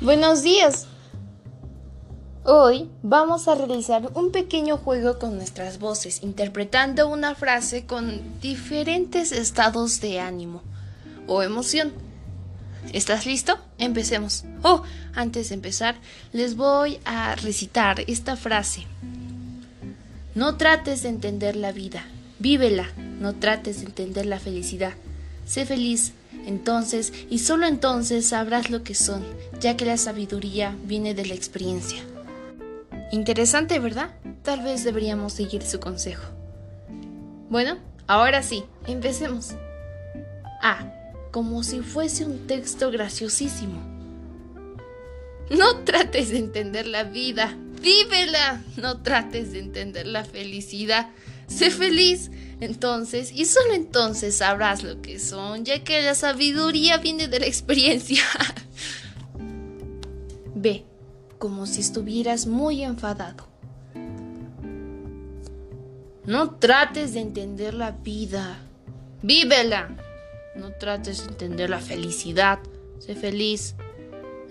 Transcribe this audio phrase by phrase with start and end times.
[0.00, 0.86] Buenos días.
[2.44, 9.30] Hoy vamos a realizar un pequeño juego con nuestras voces, interpretando una frase con diferentes
[9.30, 10.62] estados de ánimo
[11.26, 11.92] o emoción.
[12.94, 13.58] ¿Estás listo?
[13.76, 14.44] Empecemos.
[14.62, 15.96] Oh, antes de empezar,
[16.32, 18.86] les voy a recitar esta frase.
[20.34, 22.06] No trates de entender la vida,
[22.38, 24.94] vívela, no trates de entender la felicidad.
[25.44, 26.14] Sé feliz,
[26.46, 29.24] entonces y solo entonces sabrás lo que son,
[29.60, 32.02] ya que la sabiduría viene de la experiencia.
[33.12, 34.10] Interesante, ¿verdad?
[34.42, 36.24] Tal vez deberíamos seguir su consejo.
[37.48, 39.50] Bueno, ahora sí, empecemos.
[40.62, 40.92] Ah,
[41.30, 43.80] como si fuese un texto graciosísimo.
[45.50, 48.62] No trates de entender la vida, vívela.
[48.76, 51.08] No trates de entender la felicidad.
[51.50, 52.30] Sé feliz.
[52.60, 57.46] Entonces, y solo entonces sabrás lo que son, ya que la sabiduría viene de la
[57.46, 58.22] experiencia.
[60.54, 60.84] Ve,
[61.38, 63.48] como si estuvieras muy enfadado.
[66.26, 68.58] No trates de entender la vida,
[69.22, 69.96] vívela.
[70.54, 72.58] No trates de entender la felicidad,
[72.98, 73.74] sé feliz.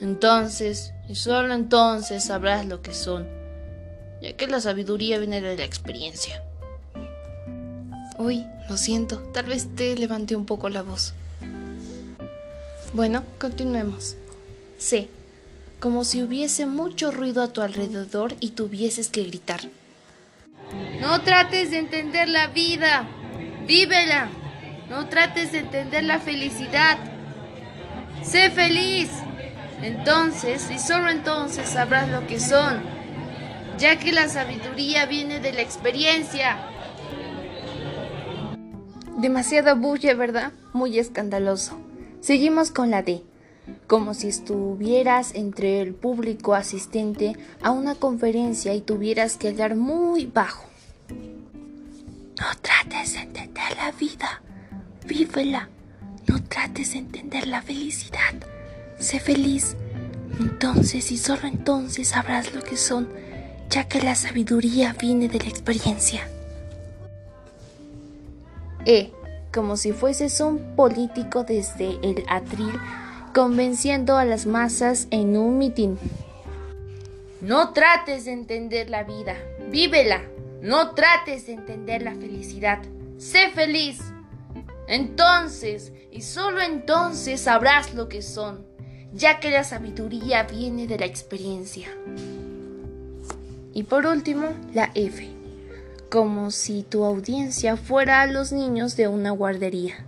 [0.01, 3.27] Entonces, y solo entonces sabrás lo que son,
[4.21, 6.43] ya que la sabiduría viene de la experiencia.
[8.19, 11.13] Uy, lo siento, tal vez te levanté un poco la voz.
[12.91, 14.17] Bueno, continuemos.
[14.77, 15.07] Sé,
[15.79, 19.61] como si hubiese mucho ruido a tu alrededor y tuvieses que gritar.
[20.99, 23.07] No trates de entender la vida,
[23.65, 24.27] vívela.
[24.89, 26.97] No trates de entender la felicidad.
[28.21, 29.11] Sé feliz.
[29.81, 32.83] Entonces, y solo entonces sabrás lo que son,
[33.77, 36.57] ya que la sabiduría viene de la experiencia.
[39.19, 40.53] Demasiada bulla, ¿verdad?
[40.71, 41.77] Muy escandaloso.
[42.21, 43.21] Seguimos con la D.
[43.85, 50.25] Como si estuvieras entre el público asistente a una conferencia y tuvieras que hablar muy
[50.25, 50.63] bajo.
[51.09, 54.41] No trates de entender la vida,
[55.05, 55.67] vívela.
[56.25, 58.35] No trates de entender la felicidad.
[58.99, 59.75] Sé feliz.
[60.39, 63.09] Entonces y solo entonces sabrás lo que son,
[63.69, 66.25] ya que la sabiduría viene de la experiencia.
[68.85, 69.11] E,
[69.53, 72.73] como si fueses un político desde el atril
[73.33, 75.97] convenciendo a las masas en un mitin.
[77.41, 79.35] No trates de entender la vida,
[79.69, 80.21] vívela.
[80.61, 82.79] No trates de entender la felicidad,
[83.17, 83.99] sé feliz.
[84.87, 88.65] Entonces, y solo entonces sabrás lo que son,
[89.13, 91.87] ya que la sabiduría viene de la experiencia.
[93.73, 95.38] Y por último, la F
[96.09, 100.05] como si tu audiencia fuera a los niños de una guardería.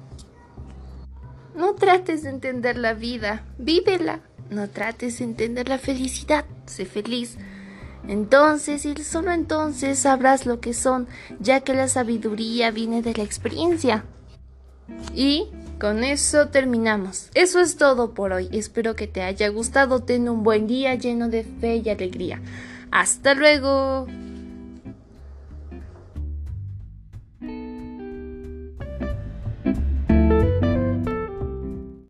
[1.55, 4.21] No trates de entender la vida, vívela.
[4.49, 7.37] No trates de entender la felicidad, sé feliz.
[8.07, 11.07] Entonces y solo entonces sabrás lo que son,
[11.39, 14.03] ya que la sabiduría viene de la experiencia.
[15.13, 15.47] Y
[15.79, 17.29] con eso terminamos.
[17.33, 18.49] Eso es todo por hoy.
[18.51, 20.03] Espero que te haya gustado.
[20.03, 22.41] Ten un buen día lleno de fe y alegría.
[22.91, 24.07] Hasta luego.